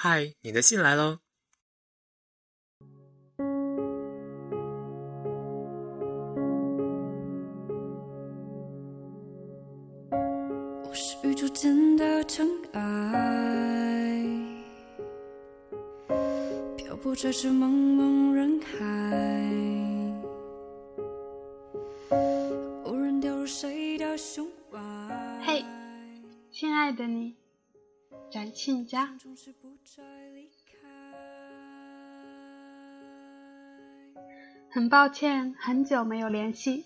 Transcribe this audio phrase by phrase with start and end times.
[0.00, 1.18] 嗨，你的信来喽。
[10.84, 14.22] 我是宇宙间的尘埃，
[16.76, 18.78] 漂泊在这茫茫人海，
[28.58, 29.08] 亲家。
[34.68, 36.84] 很抱歉，很久没有联系。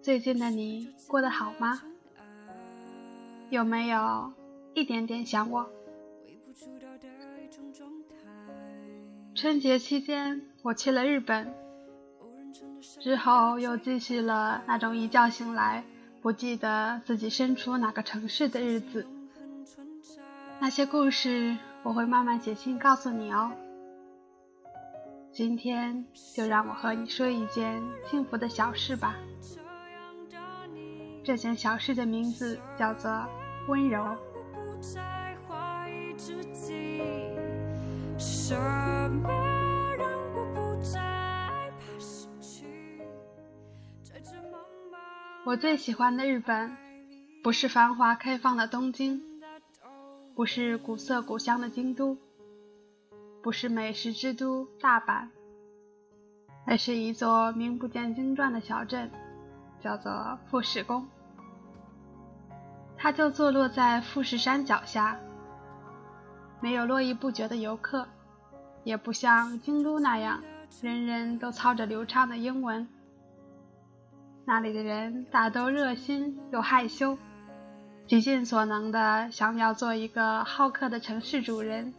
[0.00, 1.82] 最近的你过得好吗？
[3.50, 4.32] 有没有
[4.72, 5.68] 一点点想我？
[9.34, 11.52] 春节期间我去了日本，
[12.80, 15.84] 之后又继续了那种一觉醒来
[16.22, 19.06] 不记得自己身处哪个城市的日子。
[20.62, 23.50] 那些故事我会慢慢写信告诉你哦。
[25.32, 29.16] 今天就让我和你说一件幸福的小事吧。
[31.24, 33.26] 这件小事的名字叫做
[33.66, 34.16] 温柔。
[45.44, 46.76] 我最喜欢的日本，
[47.42, 49.24] 不是繁华开放的东京，
[50.34, 52.16] 不是古色古香的京都，
[53.42, 55.28] 不是美食之都大阪，
[56.66, 59.10] 而是一座名不见经传的小镇，
[59.80, 61.06] 叫做富士宫。
[62.96, 65.18] 它就坐落在富士山脚下，
[66.60, 68.08] 没有络绎不绝的游客，
[68.84, 70.42] 也不像京都那样
[70.80, 72.88] 人人都操着流畅的英文。
[74.46, 77.18] 那里的人大都热心又害羞，
[78.06, 81.94] 极尽所能的想要做一个好客的城市主人，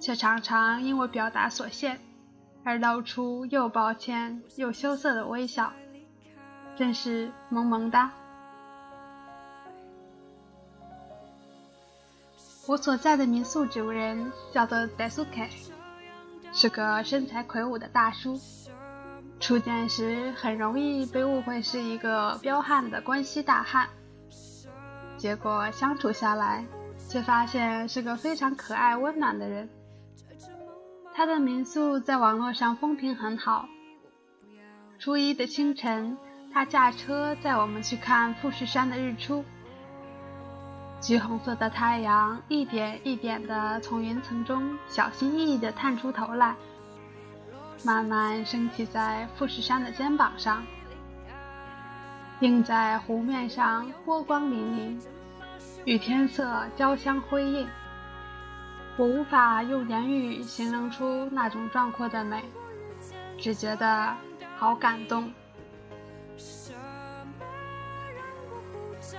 [0.00, 2.00] 却常常因为表达所限
[2.64, 5.72] 而露出又抱歉又羞涩的微笑，
[6.76, 8.10] 真是萌萌哒。
[12.66, 15.48] 我所在的民宿主人叫做 Desuke，
[16.52, 18.38] 是个身材魁梧的大叔。
[19.40, 23.88] 初见时很容易被误会是一个彪悍的关西大汉，
[25.18, 26.64] 结果相处下来，
[27.10, 29.68] 却发现是个非常可爱温暖的人。
[31.12, 33.68] 他的民宿在网络上风评很好。
[35.00, 36.16] 初一的清晨，
[36.52, 39.44] 他驾车载我们去看富士山的日出。
[41.00, 46.54] 橘红色的太阳一点一点地从云层中小心翼翼地探出头来，
[47.84, 50.64] 慢慢升起在富士山的肩膀上，
[52.40, 55.00] 映在湖面上，波光粼粼，
[55.84, 57.68] 与天色交相辉映。
[58.96, 62.44] 我无法用言语形容出那种壮阔的美，
[63.38, 64.14] 只觉得
[64.56, 65.32] 好感动。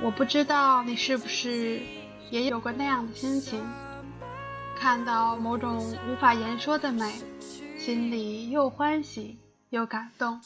[0.00, 1.80] 我不知道你是不是
[2.30, 3.64] 也有过那样的心情，
[4.76, 7.12] 看到某种无法言说的美，
[7.78, 9.38] 心里又欢喜
[9.70, 10.40] 又感动，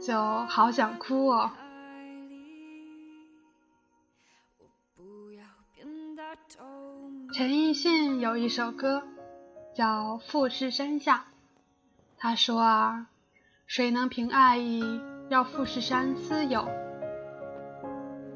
[0.00, 0.16] 就
[0.46, 1.50] 好想哭哦。
[7.32, 9.02] 陈奕迅有一首歌
[9.74, 11.16] 叫《富士山下》，
[12.18, 13.06] 他说啊，
[13.66, 15.00] 谁能凭爱意
[15.30, 16.68] 要富士山私有？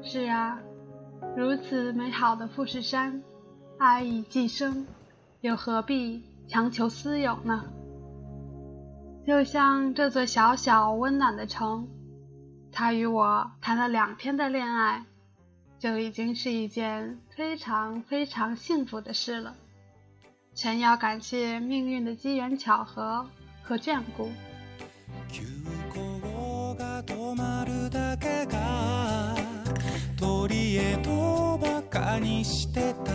[0.01, 0.57] 是啊，
[1.35, 3.21] 如此美好的富士山，
[3.77, 4.87] 爱意既生，
[5.41, 7.65] 又何必强求私有呢？
[9.27, 11.87] 就像这座小小温暖的城，
[12.71, 15.05] 他与我谈了两天的恋爱，
[15.78, 19.54] 就已经是一件非常非常幸福的事了。
[20.54, 23.26] 全要感谢命运的机缘巧合
[23.62, 24.30] 和眷顾。
[25.28, 25.42] 急
[25.92, 29.34] 行が止まるだけが
[30.16, 33.12] 鳥へとバカにしてた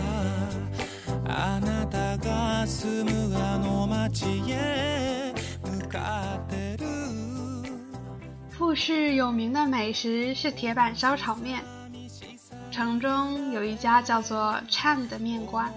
[1.24, 5.32] あなたが住むあの街へ
[5.64, 6.86] 向かってる
[8.58, 11.62] 富士有名的美食是铁板烧炒面，
[12.73, 15.71] 城中有一家叫做 Chan 的面馆，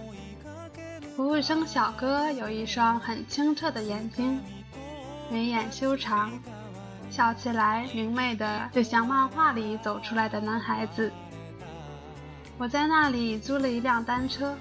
[1.14, 4.40] 服务生小哥有一双很清澈的眼睛，
[5.30, 6.32] 眉眼修长，
[7.10, 11.12] 笑起来明媚的就像漫画里走出来的男孩子。
[12.56, 14.56] 我在那里租了一辆单车，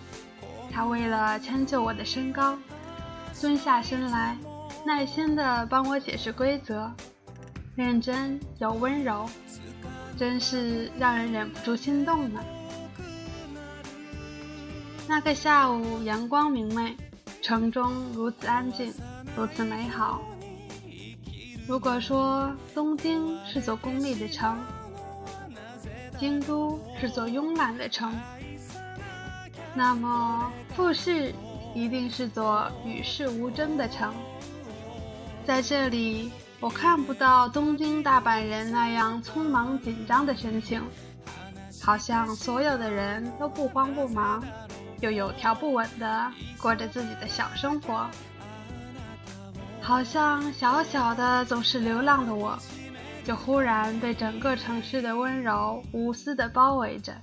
[0.70, 2.58] 他为了迁就我的身高，
[3.40, 4.36] 蹲下身来，
[4.86, 6.92] 耐心地帮我解释规则，
[7.78, 9.26] 认真又温柔，
[10.18, 12.40] 真是让人忍不住心动呢。
[15.08, 16.96] 那个下午阳光明媚，
[17.42, 18.94] 城中如此安静，
[19.36, 20.22] 如此美好。
[21.68, 24.58] 如果说东京是座功利的城，
[26.20, 28.14] 京都是座慵懒的城，
[29.74, 31.34] 那么富士
[31.74, 34.14] 一定是座与世无争的城。
[35.46, 36.32] 在这里，
[36.66, 40.82] 我看不到东京大阪人那样匆忙紧张的神情，
[41.80, 44.44] 好像所有的人都不慌不忙。
[45.00, 48.10] 又有条不紊地过着自己的小生活，
[49.80, 52.58] 好像小小的总是流浪的我，
[53.24, 57.14] 就忽然被整个城市的温柔无私地包围着，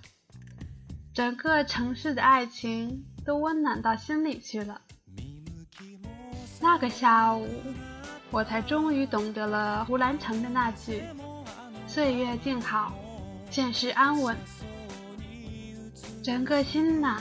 [1.12, 4.80] 整个城市的爱情都温暖到心里去了。
[6.60, 7.48] 那个下午，
[8.32, 11.04] 我才终于懂得了胡兰成的那句
[11.86, 12.92] ：“岁月静好，
[13.50, 14.36] 现世安稳。”
[16.24, 17.20] 整个心呐。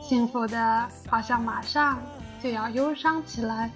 [0.00, 2.00] 幸福的，好像马上
[2.42, 3.70] 就要忧伤起来。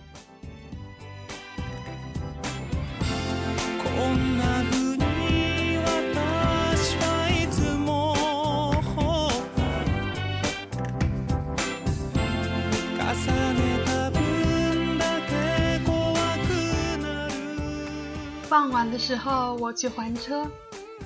[18.52, 20.46] 傍晚的时候，我去还车，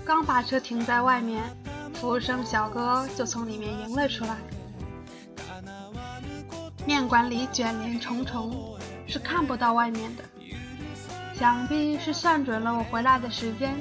[0.04, 1.44] 刚把车停在外面，
[1.94, 4.36] 服务生小哥就从里面迎了出来。
[6.84, 8.76] 面馆里卷帘重重，
[9.06, 10.24] 是看不到外面的。
[11.34, 13.76] 想必是算准了我回来的时间，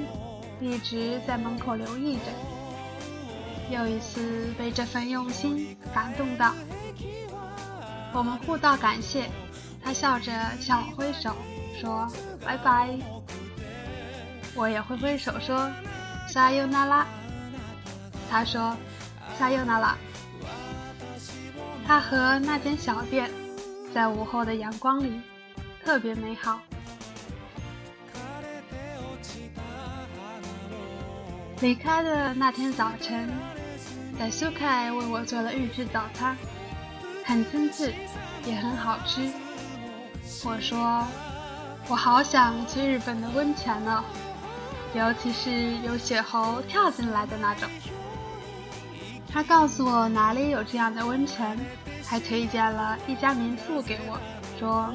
[0.60, 3.76] 一直在门口留意着。
[3.76, 6.54] 又一次被这份用心感动到，
[8.12, 9.28] 我们互道感谢。
[9.82, 11.34] 他笑着向我挥手，
[11.80, 12.06] 说
[12.46, 12.96] ：“拜拜。”
[14.56, 15.70] 我也挥挥手说
[16.26, 17.06] ：“沙尤那拉。
[18.30, 18.74] ”他说
[19.38, 19.96] ：“沙尤那拉。”
[21.86, 23.30] 他和那间小店，
[23.94, 25.20] 在午后的阳光里，
[25.84, 26.58] 特别美好。
[31.60, 33.30] 离开的那天早晨，
[34.18, 36.36] 在苏凯为我做了预制早餐，
[37.24, 37.94] 很精致，
[38.44, 39.30] 也很好吃。
[40.44, 41.06] 我说，
[41.88, 44.04] 我好想去日本的温泉呢，
[44.96, 47.68] 尤其是有雪猴跳进来的那种。
[49.30, 51.58] 他告诉我哪里有这样的温泉，
[52.02, 54.18] 还推荐了一家民宿给我，
[54.58, 54.90] 说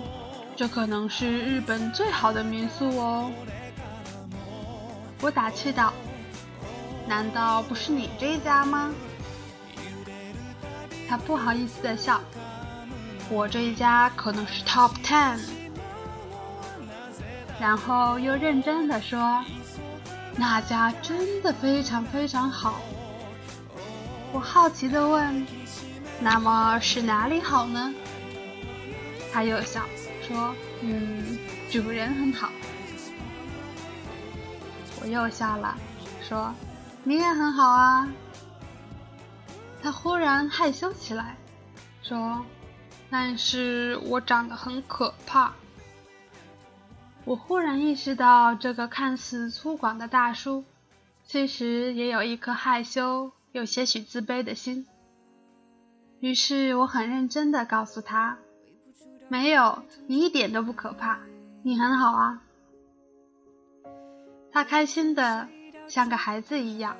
[0.56, 3.32] 这可能是日本最好的民宿哦。
[5.22, 5.94] 我打趣道
[7.08, 8.92] ：“难道不是你这家吗？”
[11.08, 12.20] 他不好意思的笑
[13.30, 15.38] ：“我这一家可能是 Top Ten。”
[17.62, 19.46] 然后又认真的说
[20.36, 22.82] ：“那家真的非常非常好。”
[24.34, 25.46] 我好奇地问
[26.22, 27.94] ：“那么是哪里好呢？”
[29.34, 29.82] 他又笑
[30.28, 31.38] 说：“嗯，
[31.70, 32.50] 主人很好。”
[35.02, 35.76] 我又笑了，
[36.22, 36.54] 说
[37.04, 38.08] ：“你也很好啊。”
[39.84, 41.36] 他忽然害羞起来，
[42.04, 42.46] 说
[43.10, 45.52] ：“但是我长得很可怕。”
[47.24, 50.64] 我忽然意识到，这个看似粗犷的大叔，
[51.24, 53.32] 其实也有一颗害羞。
[53.52, 54.88] 有些许自卑的心，
[56.22, 58.38] 于是我很认真的告诉他
[59.28, 61.20] ：“没有，你一点都不可怕，
[61.62, 62.42] 你很好啊。”
[64.54, 65.50] 他开心的
[65.90, 66.96] 像个孩子一样。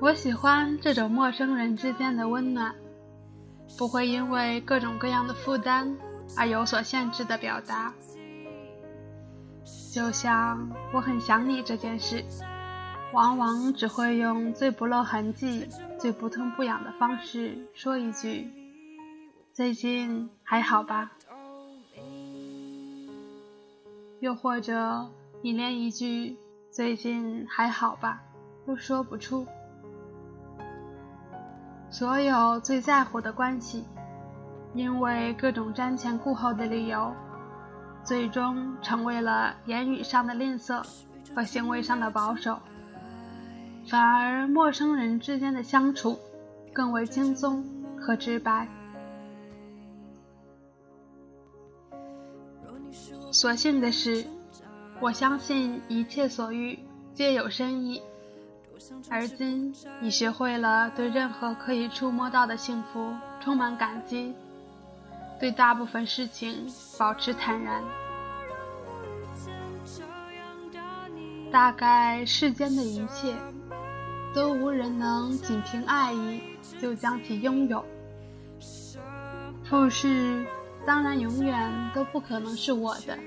[0.00, 2.72] 我喜欢这种陌生人之间的温暖，
[3.76, 5.96] 不会因为各种各样的负担
[6.36, 7.92] 而有所限制的表达。
[9.92, 12.24] 就像我很想你这件事，
[13.12, 18.48] 往往只会用最不露痕迹、最不痛不痒的方式说一句
[19.52, 21.10] ：“最近还好吧？”
[24.20, 25.10] 又或者
[25.42, 26.36] 你连一句
[26.70, 28.22] “最近还好吧”
[28.64, 29.44] 都说不出。
[31.90, 33.84] 所有最在乎的关系，
[34.74, 37.12] 因为各种瞻前顾后的理由，
[38.04, 40.86] 最终成为了言语上的吝啬
[41.34, 42.58] 和行为上的保守，
[43.88, 46.18] 反而陌生人之间的相处
[46.72, 47.64] 更为轻松
[47.98, 48.68] 和直白。
[53.32, 54.24] 所幸的是，
[55.00, 56.78] 我相信一切所遇
[57.14, 58.02] 皆有深意。
[59.10, 64.34] 而今你学会了对任何可以触摸到的幸福充满感激，
[65.40, 66.66] 对大部分事情
[66.98, 67.82] 保持坦然。
[71.50, 73.34] 大概世间的一切，
[74.34, 76.40] 都无人能仅凭爱意
[76.80, 77.84] 就将其拥有。
[79.64, 80.44] 富士
[80.86, 83.18] 当然永远都不可能是我的，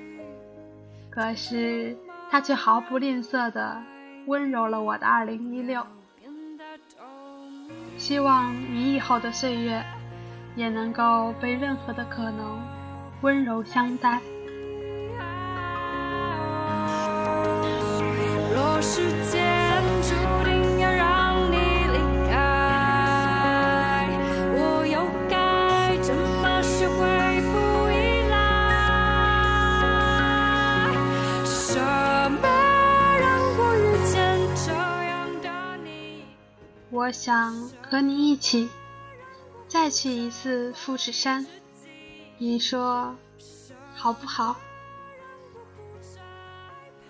[1.09, 1.97] 可是
[2.29, 3.83] 他却毫不吝啬地
[4.27, 5.85] 温柔了我的二零一六。
[7.97, 9.83] 希望你以后的岁月，
[10.55, 12.59] 也能够被任何的可能
[13.21, 14.19] 温柔相待。
[37.11, 38.69] 想和你一起
[39.67, 41.45] 再去一次富士山，
[42.37, 43.15] 你说
[43.95, 44.55] 好不好？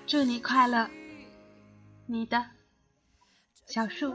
[0.05, 0.89] 祝你快乐。
[2.05, 2.45] 你的
[3.65, 4.13] 小树。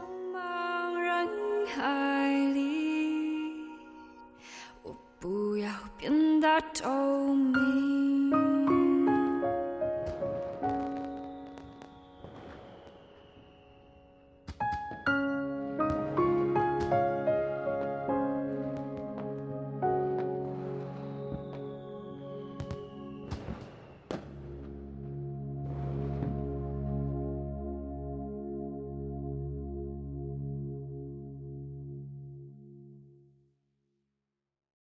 [5.19, 7.86] 不要变得透明。